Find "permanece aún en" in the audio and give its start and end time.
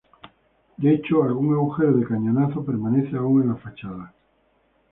2.65-3.49